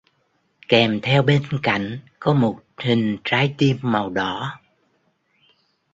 [0.67, 4.59] kèm theo bên cạnh có một hình trái tim màu đỏ